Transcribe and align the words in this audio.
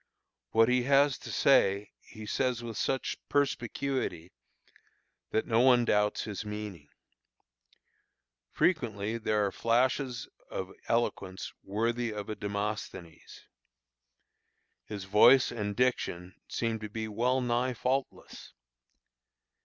What 0.49 0.67
he 0.67 0.81
has 0.85 1.19
to 1.19 1.31
say 1.31 1.91
he 1.99 2.25
says 2.25 2.63
with 2.63 2.75
such 2.75 3.17
perspicuity 3.29 4.31
that 5.29 5.45
no 5.45 5.59
one 5.59 5.85
doubts 5.85 6.23
his 6.23 6.43
meaning. 6.43 6.89
Frequently 8.51 9.19
there 9.19 9.45
are 9.45 9.51
flashes 9.51 10.27
of 10.49 10.73
eloquence 10.87 11.53
worthy 11.61 12.11
of 12.11 12.29
a 12.29 12.35
Demosthenes. 12.35 13.45
His 14.87 15.03
voice 15.03 15.51
and 15.51 15.75
diction 15.75 16.33
seem 16.47 16.79
to 16.79 16.89
be 16.89 17.07
well 17.07 17.39
nigh 17.39 17.75
faultless. 17.75 18.53